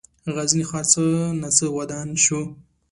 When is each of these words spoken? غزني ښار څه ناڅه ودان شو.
غزني 0.35 0.63
ښار 0.69 0.85
څه 0.93 1.01
ناڅه 1.41 1.65
ودان 1.77 2.07
شو. 2.23 2.41